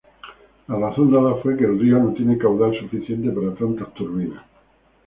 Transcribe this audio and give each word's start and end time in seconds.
La 0.67 0.77
razón 0.79 1.11
dada 1.11 1.35
fue 1.43 1.55
que 1.55 1.65
el 1.65 1.77
río 1.79 1.99
no 1.99 2.11
tiene 2.13 2.35
caudal 2.35 2.75
suficiente 2.75 3.29
para 3.29 3.53
tantas 3.53 3.93
turbinas. 3.93 4.43